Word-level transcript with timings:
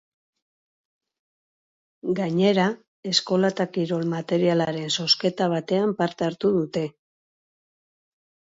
Gainera, 2.19 2.65
eskola 3.11 3.51
eta 3.55 3.67
kirol 3.75 4.07
materialaren 4.15 4.89
zozketa 4.95 5.51
batean 5.55 5.95
parte 6.01 6.29
hartu 6.31 6.53
dute. 6.57 6.87